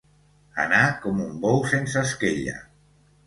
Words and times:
Anar 0.63 0.79
com 1.03 1.19
un 1.27 1.37
bou 1.45 1.61
sense 1.73 2.03
esquella. 2.09 2.57